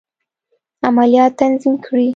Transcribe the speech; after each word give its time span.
عملیات 0.87 1.31
تنظیم 1.39 1.73
کړي. 1.85 2.07